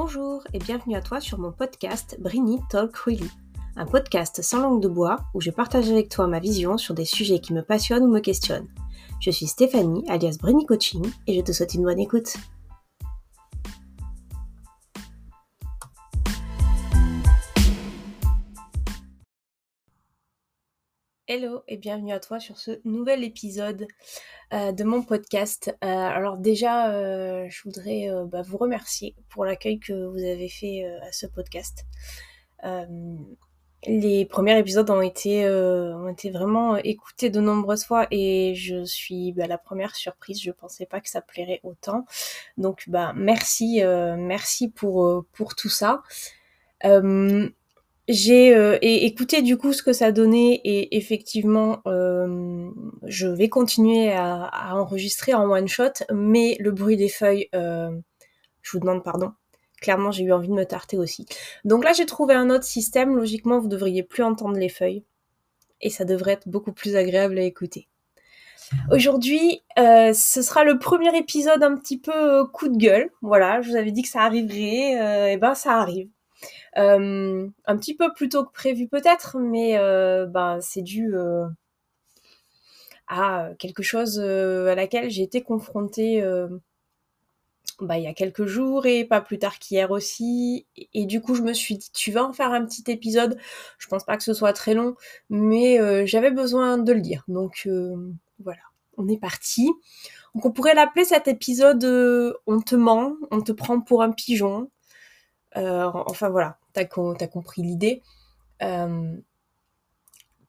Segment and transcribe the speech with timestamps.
[0.00, 3.28] Bonjour et bienvenue à toi sur mon podcast Brini Talk Really,
[3.74, 7.04] un podcast sans langue de bois où je partage avec toi ma vision sur des
[7.04, 8.68] sujets qui me passionnent ou me questionnent.
[9.18, 12.36] Je suis Stéphanie, alias Brini Coaching, et je te souhaite une bonne écoute.
[21.30, 23.86] Hello et bienvenue à toi sur ce nouvel épisode
[24.54, 25.68] euh, de mon podcast.
[25.84, 30.86] Euh, alors déjà, euh, je voudrais bah, vous remercier pour l'accueil que vous avez fait
[31.02, 31.84] à ce podcast.
[33.86, 39.32] les premiers épisodes ont été, ont été vraiment écoutés de nombreuses fois et je suis
[39.32, 40.40] bah, la première surprise.
[40.40, 42.06] Je pensais pas que ça plairait autant.
[42.56, 46.02] Donc bah merci, merci pour, pour tout ça
[48.08, 52.70] j'ai euh, écouté du coup ce que ça donnait et effectivement euh,
[53.06, 57.90] je vais continuer à, à, enregistrer en one shot mais le bruit des feuilles euh,
[58.62, 59.32] je vous demande pardon
[59.80, 61.26] clairement j'ai eu envie de me tarter aussi
[61.64, 65.04] donc là j'ai trouvé un autre système logiquement vous devriez plus entendre les feuilles
[65.80, 67.88] et ça devrait être beaucoup plus agréable à écouter
[68.90, 73.10] Aujourd'hui, euh, ce sera le premier épisode un petit peu euh, coup de gueule.
[73.22, 76.08] Voilà, je vous avais dit que ça arriverait, euh, et ben ça arrive.
[76.76, 81.46] Euh, un petit peu plus tôt que prévu peut-être, mais euh, ben, c'est dû euh,
[83.06, 86.22] à quelque chose à laquelle j'ai été confrontée
[87.80, 90.66] bah, il y a quelques jours et pas plus tard qu'hier aussi.
[90.94, 93.38] Et, du coup, je me suis dit, tu vas en faire un petit épisode.
[93.78, 94.96] Je pense pas que ce soit très long,
[95.30, 97.24] mais j'avais besoin de le dire.
[97.28, 97.68] Donc
[98.40, 98.62] voilà,
[98.96, 99.70] on est parti.
[100.34, 101.84] Donc on pourrait l'appeler cet épisode
[102.46, 104.70] On te ment, on te prend pour un pigeon.
[105.56, 108.02] Euh, enfin voilà, t'as as compris l'idée.
[108.62, 109.16] Euh,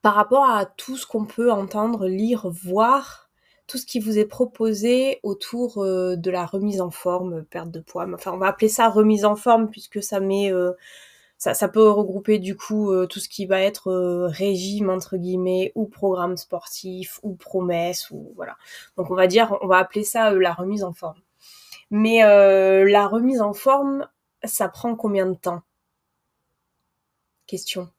[0.02, 3.30] par rapport à tout ce qu'on peut entendre, lire, voir,
[3.68, 7.80] tout ce qui vous est proposé autour euh, de la remise en forme, perte de
[7.80, 8.08] poids.
[8.14, 10.52] Enfin, on va appeler ça remise en forme puisque ça met,
[11.38, 13.92] ça, peut regrouper du coup tout ce qui va être
[14.28, 18.58] régime entre guillemets ou programme sportif ou promesse ou voilà.
[18.98, 21.22] Donc on va dire, on va appeler ça la remise en forme.
[21.92, 24.08] Mais la remise en forme,
[24.44, 25.62] ça prend combien de temps?
[27.48, 27.90] Question.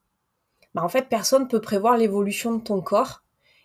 [0.75, 3.23] Bah en fait, personne peut prévoir l'évolution de ton corps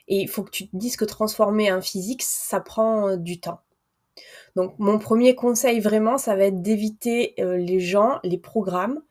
[0.08, 3.40] et il faut que tu te dises que transformer un physique, ça prend euh, du
[3.40, 3.62] temps.
[4.56, 9.02] Donc mon premier conseil vraiment, ça va être d'éviter euh, les gens, les programmes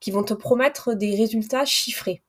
[0.00, 2.22] qui vont te promettre des résultats chiffrés.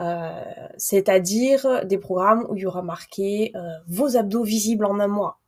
[0.00, 0.42] Euh,
[0.78, 3.52] c'est-à-dire des programmes où il y aura marqué
[3.86, 5.41] vos abdos visibles en un mois,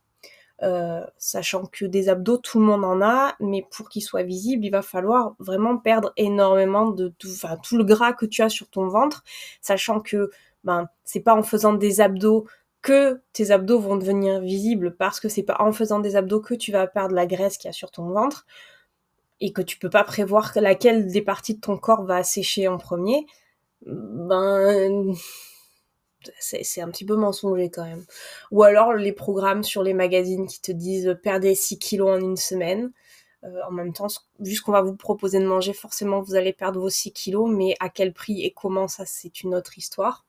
[0.63, 4.65] euh, sachant que des abdos, tout le monde en a, mais pour qu'ils soient visibles,
[4.65, 7.27] il va falloir vraiment perdre énormément de tout,
[7.77, 9.23] le gras que tu as sur ton ventre,
[9.61, 10.29] sachant que
[10.63, 12.45] ben, c'est pas en faisant des abdos
[12.81, 16.53] que tes abdos vont devenir visibles, parce que c'est pas en faisant des abdos que
[16.53, 18.45] tu vas perdre la graisse qu'il y a sur ton ventre,
[19.41, 22.77] et que tu peux pas prévoir laquelle des parties de ton corps va sécher en
[22.77, 23.25] premier,
[23.85, 25.13] ben
[26.39, 28.05] c'est un petit peu mensonger quand même.
[28.51, 32.37] Ou alors les programmes sur les magazines qui te disent perdez 6 kilos en une
[32.37, 32.91] semaine.
[33.43, 34.07] Euh, en même temps,
[34.39, 37.49] vu ce qu'on va vous proposer de manger, forcément vous allez perdre vos 6 kilos,
[37.51, 40.25] mais à quel prix et comment, ça c'est une autre histoire.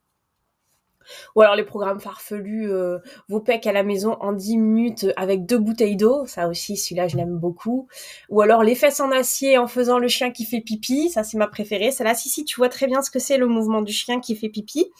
[1.34, 5.46] Ou alors les programmes farfelus, euh, vos pecs à la maison en 10 minutes avec
[5.46, 7.88] deux bouteilles d'eau, ça aussi, celui-là je l'aime beaucoup.
[8.28, 11.38] Ou alors les fesses en acier en faisant le chien qui fait pipi, ça c'est
[11.38, 11.90] ma préférée.
[11.90, 14.36] Celle-là, si si, tu vois très bien ce que c'est le mouvement du chien qui
[14.36, 14.90] fait pipi.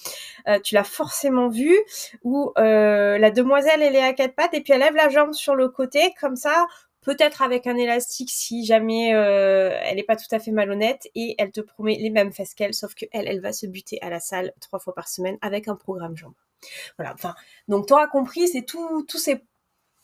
[0.49, 1.75] Euh, tu l'as forcément vu.
[2.25, 5.33] Ou euh, la demoiselle, elle est à quatre pattes et puis elle lève la jambe
[5.33, 6.66] sur le côté, comme ça,
[7.06, 11.37] peut-être avec un élastique si jamais euh, elle n'est pas tout à fait malhonnête et
[11.39, 14.19] elle te promet les mêmes fesses qu'elle, sauf que elle, va se buter à la
[14.19, 16.34] salle trois fois par semaine avec un programme jambes.
[16.99, 17.15] Voilà.
[17.15, 17.37] Enfin,
[17.69, 19.41] donc t'auras compris, c'est tout, tous ces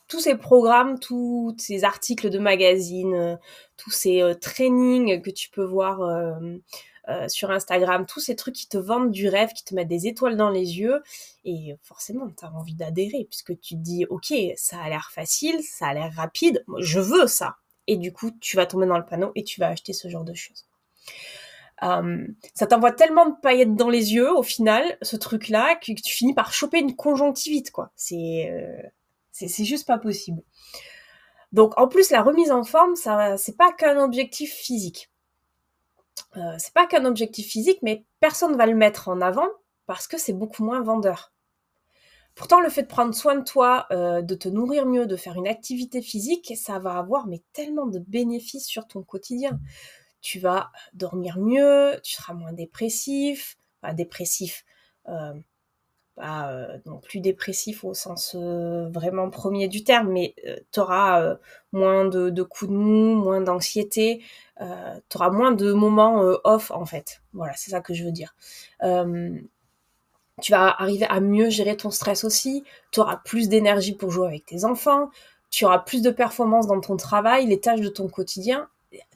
[0.06, 3.36] tous ces programmes, tous ces articles de magazines, euh,
[3.76, 6.02] tous ces euh, trainings que tu peux voir
[7.08, 10.06] euh, sur Instagram, tous ces trucs qui te vendent du rêve, qui te mettent des
[10.06, 11.02] étoiles dans les yeux.
[11.44, 15.62] Et forcément, tu as envie d'adhérer puisque tu te dis, ok, ça a l'air facile,
[15.62, 17.56] ça a l'air rapide, je veux ça.
[17.86, 20.24] Et du coup, tu vas tomber dans le panneau et tu vas acheter ce genre
[20.24, 20.66] de choses.
[21.82, 26.14] Euh, ça t'envoie tellement de paillettes dans les yeux au final, ce truc-là, que tu
[26.14, 27.90] finis par choper une conjonctivite, quoi.
[27.96, 30.42] C'est euh, juste pas possible.
[31.52, 35.10] Donc en plus, la remise en forme, ça c'est pas qu'un objectif physique.
[36.36, 39.48] Euh, c'est pas qu'un objectif physique, mais personne va le mettre en avant
[39.86, 41.32] parce que c'est beaucoup moins vendeur.
[42.34, 45.36] Pourtant, le fait de prendre soin de toi, euh, de te nourrir mieux, de faire
[45.36, 49.60] une activité physique, ça va avoir mais tellement de bénéfices sur ton quotidien.
[50.22, 54.64] Tu vas dormir mieux, tu seras moins dépressif, enfin dépressif,
[55.08, 55.34] euh,
[56.14, 60.80] pas euh, non plus dépressif au sens euh, vraiment premier du terme, mais euh, tu
[60.80, 61.36] auras
[61.72, 64.22] moins de, de, coups de mou, moins d'anxiété,
[65.08, 67.20] tu auras moins de moments off en fait.
[67.32, 68.34] Voilà, c'est ça que je veux dire.
[70.40, 74.26] tu vas arriver à mieux gérer ton stress aussi, tu auras plus d'énergie pour jouer
[74.28, 75.10] avec tes enfants,
[75.50, 78.68] tu auras plus de performance dans ton travail, les tâches de ton quotidien.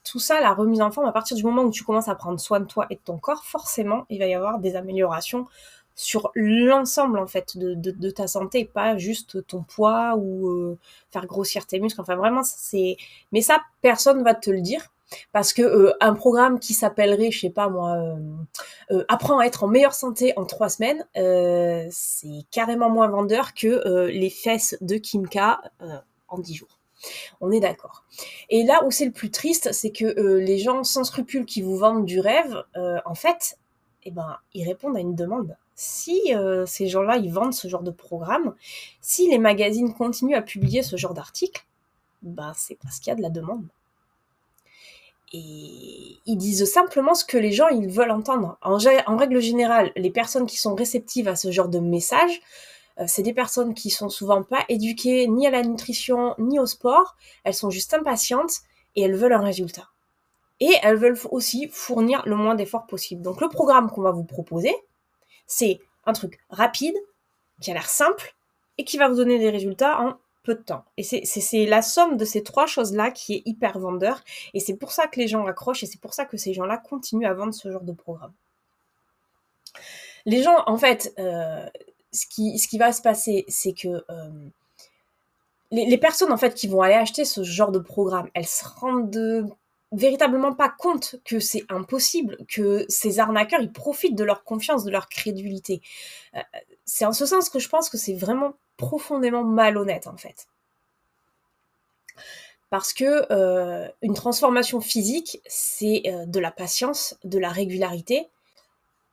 [0.04, 2.40] Tout ça, la remise en forme, à partir du moment où tu commences à prendre
[2.40, 5.46] soin de toi et de ton corps, forcément, il va y avoir des améliorations
[5.96, 10.78] sur l'ensemble en fait de, ta santé, pas juste ton poids ou euh,
[11.10, 12.00] faire grossir tes muscles.
[12.00, 12.96] Enfin vraiment, c'est.
[13.32, 14.92] Mais ça, personne va te le dire
[15.32, 18.16] parce que euh, un programme qui s'appellerait, je sais pas moi, euh,
[18.90, 21.06] euh, apprends à être en meilleure santé en trois semaines,
[21.90, 25.60] c'est carrément moins vendeur que les fesses de Kimka
[26.28, 26.78] en dix jours.
[27.40, 28.04] On est d'accord.
[28.48, 31.76] Et là où c'est le plus triste, c'est que les gens sans scrupules qui vous
[31.76, 32.62] vendent du rêve,
[33.04, 33.58] en fait,
[34.04, 37.82] eh ben, ils répondent à une demande si euh, ces gens-là, ils vendent ce genre
[37.82, 38.54] de programme,
[39.02, 41.64] si les magazines continuent à publier ce genre d'articles,
[42.22, 43.66] ben c'est parce qu'il y a de la demande.
[45.32, 48.56] Et ils disent simplement ce que les gens ils veulent entendre.
[48.62, 48.78] En,
[49.16, 52.40] règle générale, les personnes qui sont réceptives à ce genre de message,
[52.98, 56.66] euh, c'est des personnes qui sont souvent pas éduquées ni à la nutrition ni au
[56.66, 57.16] sport.
[57.44, 58.60] Elles sont juste impatientes
[58.94, 59.88] et elles veulent un résultat.
[60.60, 63.20] Et elles veulent aussi fournir le moins d'efforts possible.
[63.20, 64.74] Donc le programme qu'on va vous proposer,
[65.46, 66.96] c'est un truc rapide,
[67.60, 68.34] qui a l'air simple,
[68.78, 70.84] et qui va vous donner des résultats en peu de temps.
[70.96, 74.22] Et c'est la somme de ces trois choses-là qui est hyper vendeur,
[74.54, 76.78] et c'est pour ça que les gens accrochent, et c'est pour ça que ces gens-là
[76.78, 78.32] continuent à vendre ce genre de programme.
[80.24, 81.66] Les gens, en fait, euh,
[82.12, 84.30] ce, qui, va se passer, c'est que euh,
[85.70, 88.64] les, les, personnes, en fait, qui vont aller acheter ce genre de programme, elles se
[88.64, 89.44] rendent de
[89.92, 94.90] véritablement pas compte que c'est impossible, que ces arnaqueurs, ils profitent de leur confiance, de
[94.90, 95.80] leur crédulité.
[96.34, 96.40] Euh,
[96.84, 100.46] c'est en ce sens que je pense que c'est vraiment profondément malhonnête, en fait.
[102.70, 108.28] Parce que euh, une transformation physique, c'est euh, de la patience, de la régularité,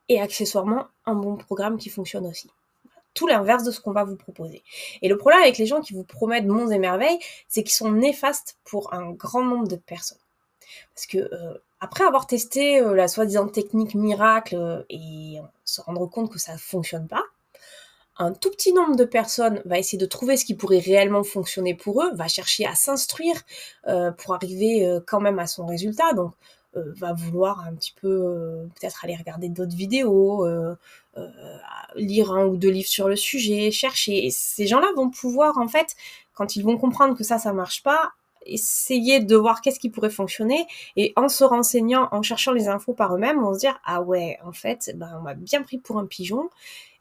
[0.08, 2.50] et accessoirement un bon programme qui fonctionne aussi
[3.14, 4.62] tout l'inverse de ce qu'on va vous proposer.
[5.00, 7.18] Et le problème avec les gens qui vous promettent monts et merveilles,
[7.48, 10.18] c'est qu'ils sont néfastes pour un grand nombre de personnes.
[10.94, 16.06] Parce que euh, après avoir testé euh, la soi-disant technique miracle euh, et se rendre
[16.06, 17.24] compte que ça ne fonctionne pas,
[18.16, 21.74] un tout petit nombre de personnes va essayer de trouver ce qui pourrait réellement fonctionner
[21.74, 23.42] pour eux, va chercher à s'instruire
[24.18, 26.12] pour arriver quand même à son résultat.
[26.12, 26.32] Donc,
[26.74, 30.46] va vouloir un petit peu peut-être aller regarder d'autres vidéos,
[31.96, 34.26] lire un ou deux livres sur le sujet, chercher.
[34.26, 35.96] Et ces gens-là vont pouvoir en fait,
[36.34, 38.12] quand ils vont comprendre que ça, ça marche pas,
[38.46, 42.94] essayer de voir qu'est-ce qui pourrait fonctionner et en se renseignant, en cherchant les infos
[42.94, 45.98] par eux-mêmes, on se dire ah ouais, en fait, ben on m'a bien pris pour
[45.98, 46.50] un pigeon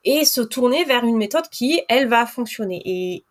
[0.06, 2.82] et se tourner vers une méthode qui elle va fonctionner.
[2.86, 3.24] Et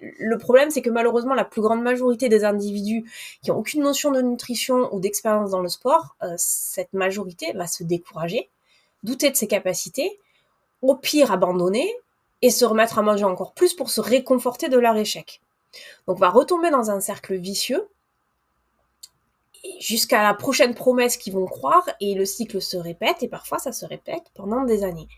[0.00, 3.04] le problème, c'est que malheureusement, la plus grande majorité des individus
[3.42, 7.66] qui ont aucune notion de nutrition ou d'expérience dans le sport, euh, cette majorité va
[7.66, 8.48] se décourager,
[9.02, 10.18] douter de ses capacités,
[10.82, 11.90] au pire abandonner
[12.42, 15.40] et se remettre à manger encore plus pour se réconforter de leur échec.
[16.06, 17.88] Donc on va retomber dans un cercle vicieux
[19.80, 23.72] jusqu'à la prochaine promesse qu'ils vont croire et le cycle se répète et parfois ça
[23.72, 25.08] se répète pendant des années.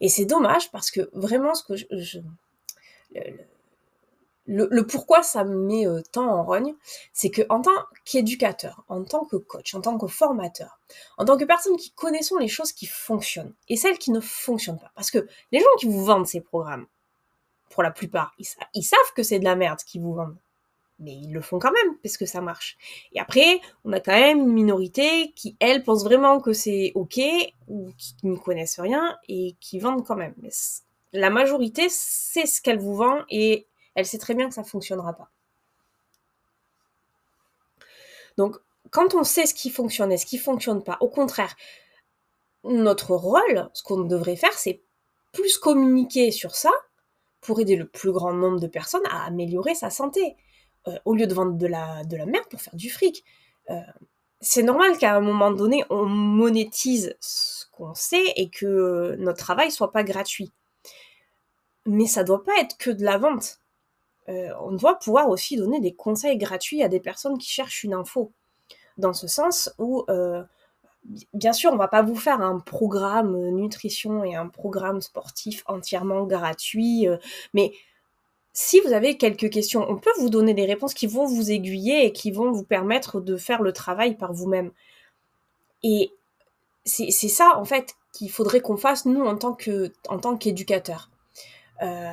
[0.00, 2.18] Et c'est dommage parce que vraiment ce que je,
[4.46, 6.74] le, pourquoi ça me met euh, tant en rogne,
[7.12, 7.70] c'est que en tant
[8.04, 10.80] qu'éducateur, en tant que coach, en tant que formateur,
[11.18, 14.80] en tant que personne qui connaissons les choses qui fonctionnent et celles qui ne fonctionnent
[14.80, 16.86] pas, parce que les gens qui vous vendent ces programmes,
[17.70, 18.34] pour la plupart.
[18.38, 20.36] Ils, savent que c'est de la merde qu'ils vous vendent.
[20.98, 22.76] Mais ils le font quand même, parce que ça marche.
[23.12, 27.18] Et après, on a quand même une minorité qui, elle, pense vraiment que c'est ok,
[27.68, 30.34] ou qui ne connaissent rien, et qui vendent quand même.
[30.42, 30.50] Mais
[31.14, 34.66] la majorité sait ce qu'elle vous vend, et elle sait très bien que ça ne
[34.66, 35.30] fonctionnera pas.
[38.36, 38.56] Donc,
[38.90, 41.56] quand on sait ce qui fonctionne et ce qui fonctionne pas, au contraire,
[42.64, 44.82] notre rôle, ce qu'on devrait faire, c'est
[45.32, 46.72] plus communiquer sur ça
[47.40, 50.36] pour aider le plus grand nombre de personnes à améliorer sa santé,
[50.88, 53.24] euh, au lieu de vendre de la, de la merde pour faire du fric.
[53.70, 53.80] Euh,
[54.40, 59.70] c'est normal qu'à un moment donné, on monétise ce qu'on sait et que notre travail
[59.70, 60.50] soit pas gratuit.
[61.86, 63.58] Mais ça doit pas être que de la vente.
[64.28, 67.94] Euh, on doit pouvoir aussi donner des conseils gratuits à des personnes qui cherchent une
[67.94, 68.32] info.
[68.96, 70.04] Dans ce sens où
[71.34, 75.62] bien sûr, on va pas vous faire un programme euh, nutrition et un programme sportif
[75.66, 77.16] entièrement gratuit, euh,
[77.54, 77.72] mais
[78.52, 82.06] si vous avez quelques questions, on peut vous donner des réponses qui vont vous aiguiller
[82.06, 84.72] et qui vont vous permettre de faire le travail par vous-même.
[85.82, 86.10] Et
[86.84, 91.10] c'est ça, en fait, qu'il faudrait qu'on fasse, nous, en tant qu'éducateurs.
[91.82, 92.12] Euh,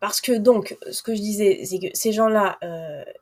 [0.00, 2.58] parce que donc, ce que je disais, c'est que ces gens-là,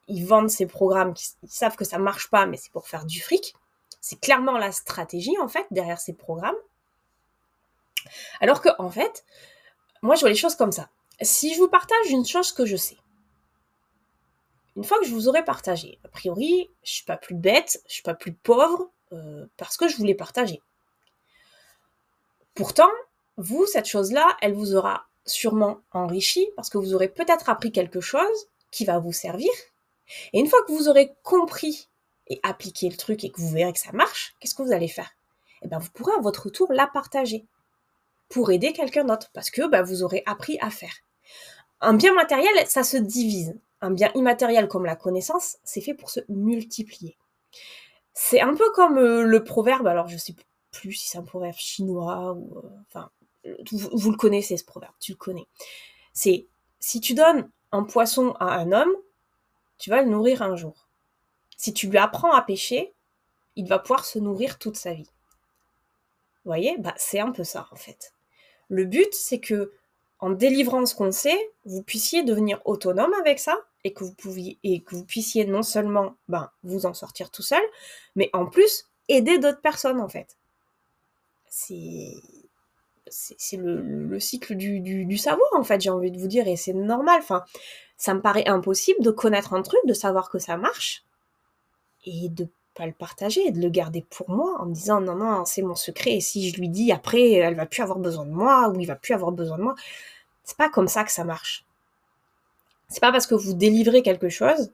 [0.07, 3.21] ils vendent ces programmes, ils savent que ça marche pas, mais c'est pour faire du
[3.21, 3.55] fric.
[4.01, 6.57] C'est clairement la stratégie, en fait, derrière ces programmes.
[8.41, 9.25] Alors que, en fait,
[10.03, 10.89] moi, je vois les choses comme ça.
[11.21, 12.97] Si je vous partage une chose que je sais,
[14.77, 17.95] une fois que je vous aurai partagé, a priori, je suis pas plus bête, je
[17.95, 20.63] suis pas plus pauvre, euh, parce que je voulais partager.
[22.55, 22.91] Pourtant,
[23.37, 28.01] vous, cette chose-là, elle vous aura sûrement enrichi, parce que vous aurez peut-être appris quelque
[28.01, 29.51] chose qui va vous servir.
[30.33, 31.90] Et une fois que vous aurez compris
[32.31, 34.89] et appliqué le truc et que vous verrez que ça marche, qu'est-ce que vous allez
[34.89, 35.11] faire?
[35.63, 37.45] Eh bien, vous pourrez à votre tour la partager
[38.31, 40.95] pour aider quelqu'un d'autre, parce que bah, vous aurez appris à faire.
[41.81, 46.11] Un bien matériel, ça se divise un bien immatériel comme la connaissance, c'est fait pour
[46.11, 47.17] se multiplier.
[48.13, 50.35] C'est un peu comme euh, le proverbe, alors je sais
[50.71, 52.59] plus si c'est un proverbe chinois ou...
[52.59, 53.11] Euh, enfin,
[53.73, 55.47] vous, le connaissez ce proverbe, tu le connais.
[56.13, 56.47] C'est
[56.79, 58.93] si tu donnes un poisson à un homme,
[59.79, 60.90] tu vas le nourrir un jour.
[61.61, 62.95] Si tu lui apprends à pêcher,
[63.55, 65.11] il va pouvoir se nourrir toute sa vie.
[66.43, 66.79] Vous voyez?
[66.79, 68.15] Bah, C'est un peu ça en fait.
[68.71, 69.71] Le but, c'est que
[70.21, 74.59] en délivrant ce qu'on sait, vous puissiez devenir autonome avec ça et que vous pouviez
[74.63, 77.63] et que vous puissiez non seulement ben, vous en sortir tout seul,
[78.17, 80.39] mais en plus aider d'autres personnes en fait.
[81.51, 82.15] C'est
[83.11, 87.19] c'est le, cycle du, savoir en fait, j'ai envie de vous dire, et c'est normal.
[87.21, 87.45] Enfin,
[87.99, 91.05] ça me paraît impossible de connaître un truc, de savoir que ça marche,
[92.05, 95.45] et de pas le partager, de le garder pour moi en me disant non non
[95.45, 98.31] c'est mon secret, et si je lui dis après elle va plus avoir besoin de
[98.31, 99.75] moi ou il va plus avoir besoin de moi,
[100.45, 101.65] c'est pas comme ça que ça marche.
[102.89, 104.73] C'est pas parce que vous délivrez quelque chose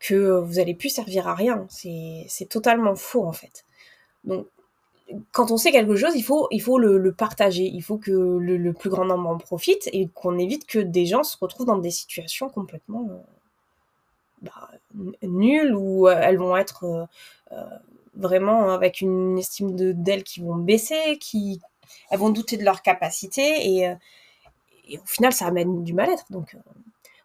[0.00, 1.66] que vous allez plus servir à rien.
[1.68, 3.64] C'est totalement faux en fait.
[4.24, 4.46] Donc
[5.32, 7.64] quand on sait quelque chose, il faut, il faut le, partager.
[7.64, 11.22] Il faut que le, plus grand nombre en profite et qu'on évite que des gens
[11.22, 13.16] se retrouvent dans des situations complètement euh,
[14.42, 14.70] bah,
[15.22, 17.08] nulles où euh, elles vont être
[17.52, 17.64] euh,
[18.14, 21.60] vraiment avec une estime d'elles qui vont baisser, qui
[22.10, 23.94] elles vont douter de leur capacité et,
[24.96, 26.24] au final, ça amène du mal-être.
[26.30, 26.58] Donc, euh,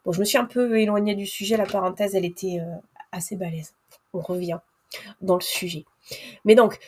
[0.06, 1.58] bon, je me suis un peu éloignée du sujet.
[1.58, 2.76] La parenthèse, elle était euh,
[3.12, 3.74] assez balèze.
[4.14, 4.60] On revient
[5.22, 5.86] dans le sujet.
[6.46, 6.80] Mais donc,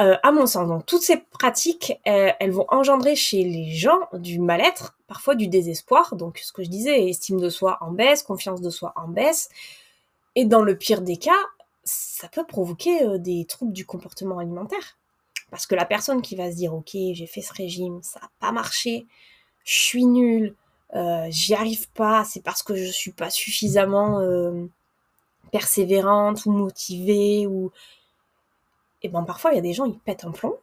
[0.00, 4.40] euh, à mon sens, donc, toutes ces pratiques, elles vont engendrer chez les gens du
[4.40, 6.16] mal-être, parfois du désespoir.
[6.16, 9.50] Donc, ce que je disais, estime de soi en baisse, confiance de soi en baisse.
[10.36, 11.32] Et dans le pire des cas,
[11.84, 14.98] ça peut provoquer des troubles du comportement alimentaire.
[15.50, 18.30] Parce que la personne qui va se dire, ok, j'ai fait ce régime, ça n'a
[18.40, 19.06] pas marché,
[19.64, 20.54] je suis nulle,
[20.94, 24.66] euh, j'y arrive pas, c'est parce que je suis pas suffisamment euh,
[25.50, 27.72] persévérante ou motivée ou
[29.02, 30.56] et ben parfois il y a des gens ils pètent un plomb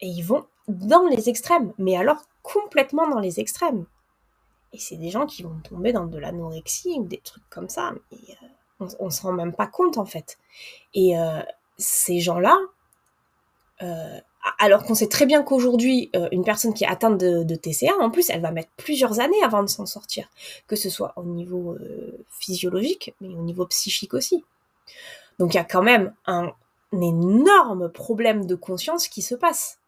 [0.00, 3.86] et ils vont dans les extrêmes, mais alors complètement dans les extrêmes.
[4.72, 7.92] Et c'est des gens qui vont tomber dans de l'anorexie ou des trucs comme ça,
[8.10, 8.46] mais euh,
[8.80, 10.38] on, on se rend même pas compte en fait.
[10.94, 11.14] Et
[11.78, 12.58] ces gens-là,
[14.58, 18.10] alors qu'on sait très bien qu'aujourd'hui, euh, une personne qui est atteinte de, TCA, en
[18.10, 20.28] plus, elle va mettre plusieurs années avant de s'en sortir,
[20.66, 24.44] que ce soit au niveau euh, physiologique, mais au niveau psychique aussi.
[25.38, 26.52] Donc il y a quand même un,
[26.92, 29.78] énorme problème de conscience qui se passe.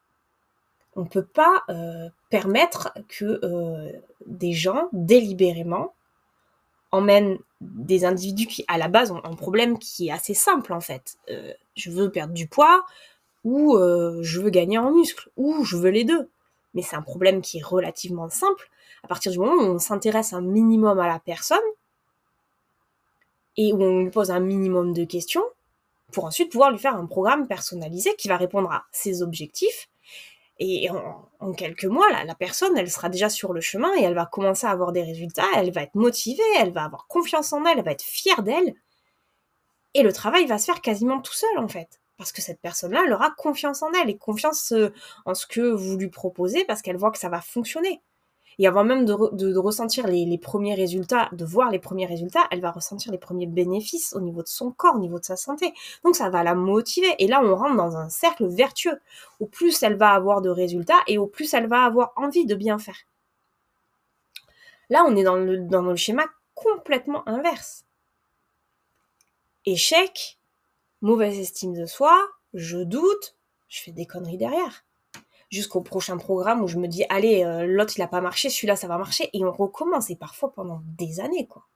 [0.95, 3.41] On ne peut pas euh, permettre que
[4.27, 5.95] des gens, délibérément,
[6.91, 10.81] emmènent des individus qui, à la base, ont un problème qui est assez simple, en
[10.81, 11.19] fait.
[11.77, 12.85] je veux perdre du poids,
[13.45, 16.29] ou euh, je veux gagner en muscle, ou je veux les deux.
[16.75, 18.69] Mais c'est un problème qui est relativement simple.
[19.03, 21.59] À partir du moment où on s'intéresse un minimum à la personne,
[23.57, 25.45] et où on lui pose un minimum de questions,
[26.13, 29.89] pour ensuite pouvoir lui faire un programme personnalisé qui va répondre à ses objectifs.
[30.61, 34.27] Et en, quelques mois, la personne, elle sera déjà sur le chemin et elle va
[34.27, 37.79] commencer à avoir des résultats, elle va être motivée, elle va avoir confiance en elle,
[37.79, 38.75] elle va être fière d'elle.
[39.95, 43.05] Et le travail va se faire quasiment tout seul, en fait parce que cette personne-là,
[43.07, 44.93] elle aura confiance en elle et confiance euh,
[45.25, 48.03] en ce que vous lui proposez parce qu'elle voit que ça va fonctionner.
[48.59, 52.73] Et avant même de, ressentir les, premiers résultats, de voir les premiers résultats, elle va
[52.73, 55.73] ressentir les premiers bénéfices au niveau de son corps, au niveau de sa santé.
[56.05, 57.15] Donc ça va la motiver.
[57.21, 58.99] Et là, on rentre dans un cercle vertueux.
[59.39, 62.57] Au plus elle va avoir de résultats et au plus elle va avoir envie de
[62.57, 62.99] bien faire.
[64.91, 66.25] Là, on est dans le, dans le schéma
[66.55, 67.85] complètement inverse.
[69.67, 70.39] Échec,
[71.01, 73.37] mauvaise estime de soi, je doute,
[73.69, 74.85] je fais des conneries derrière.
[75.51, 78.77] Jusqu'au prochain programme où je me dis, allez, euh, l'autre il a pas marché, celui-là
[78.77, 81.67] ça va marcher, et on recommence, et parfois pendant des années, quoi.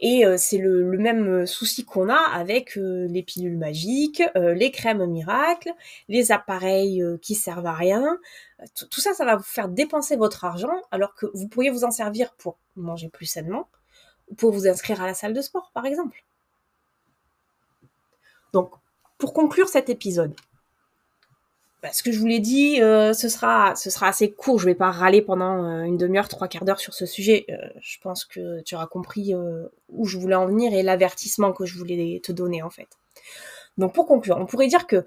[0.00, 5.06] Et euh, c'est le, même euh, souci qu'on a avec les pilules magiques, les crèmes
[5.06, 5.72] miracles,
[6.08, 8.18] les appareils qui servent à rien.
[8.74, 11.90] Tout ça, ça va vous faire dépenser votre argent alors que vous pourriez vous en
[11.90, 13.68] servir pour manger plus sainement
[14.28, 16.24] ou pour vous inscrire à la salle de sport, par exemple.
[18.52, 18.70] Donc,
[19.18, 20.34] pour conclure cet épisode,
[21.84, 24.58] bah, ce que je vous l'ai dit, euh, ce, sera, assez court.
[24.58, 27.44] Je vais pas râler pendant euh, une demi-heure, trois quarts d'heure sur ce sujet.
[27.50, 29.34] Euh, je pense que tu auras compris
[29.90, 32.88] où je voulais en venir et l'avertissement que je voulais te donner en fait.
[33.76, 35.04] Donc pour conclure, on pourrait dire que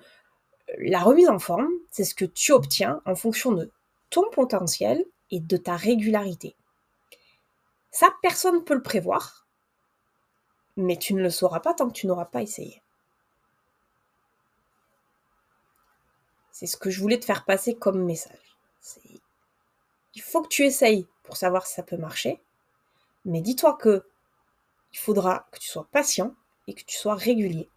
[0.77, 3.71] la remise en forme, c'est ce que tu obtiens en fonction de
[4.11, 6.55] ton potentiel et de ta régularité.
[7.89, 9.47] Ça, personne ne peut le prévoir,
[10.75, 12.83] mais tu ne le sauras pas tant que tu n'auras pas essayé.
[16.59, 18.57] C'est ce que je voulais te faire passer comme message.
[20.15, 22.41] Il faut que tu essayes pour savoir si ça peut marcher,
[23.25, 24.03] mais dis-toi que
[24.91, 26.33] il faudra que tu sois patient
[26.65, 27.69] et que tu sois régulier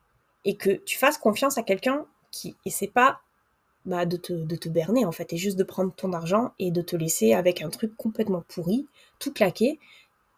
[0.47, 3.21] et que tu fasses confiance à quelqu'un qui essaie pas
[3.85, 6.97] bah, de, te, berner en fait et juste de prendre ton argent et de te
[6.97, 9.79] laisser avec un truc complètement pourri, tout claqué,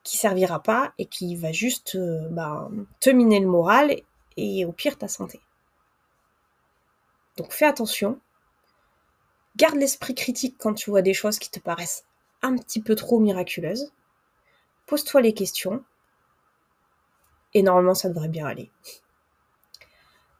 [0.02, 2.68] qui servira pas et qui va juste euh, bah,
[2.98, 3.94] te miner le moral
[4.36, 5.38] et au pire ta santé.
[7.36, 8.20] Donc fais attention,
[9.56, 12.04] Garde l'esprit critique quand tu vois des choses qui te paraissent
[12.42, 13.92] un petit peu trop miraculeuses.
[14.86, 15.84] Pose-toi les questions.
[17.54, 18.70] Et normalement, ça devrait bien aller.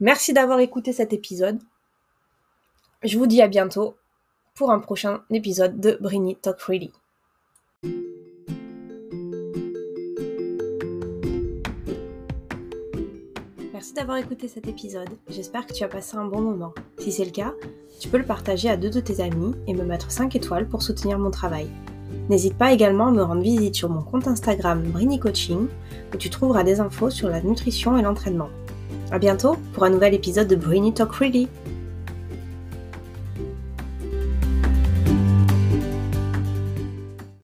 [0.00, 1.60] Merci d'avoir écouté cet épisode.
[3.02, 3.96] Je vous dis à bientôt
[4.54, 6.92] pour un prochain épisode de Brini Talk Freely.
[13.82, 15.08] Merci d'avoir écouté cet épisode.
[15.28, 16.72] J'espère que tu as passé un bon moment.
[16.98, 17.52] Si c'est le cas,
[17.98, 20.84] tu peux le partager à deux de tes amis et me mettre 5 étoiles pour
[20.84, 21.66] soutenir mon travail.
[22.28, 25.66] N'hésite pas également à me rendre visite sur mon compte Instagram Brini Coaching
[26.14, 28.50] où tu trouveras des infos sur la nutrition et l'entraînement.
[29.10, 31.48] A bientôt pour un nouvel épisode de Brini Talk Freely.